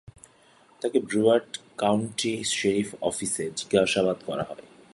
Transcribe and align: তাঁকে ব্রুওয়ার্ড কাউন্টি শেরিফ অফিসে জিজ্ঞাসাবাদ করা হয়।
তাঁকে 0.81 0.99
ব্রুওয়ার্ড 0.99 1.51
কাউন্টি 1.77 2.33
শেরিফ 2.57 2.89
অফিসে 3.01 3.45
জিজ্ঞাসাবাদ 3.57 4.17
করা 4.25 4.43
হয়। 4.43 4.65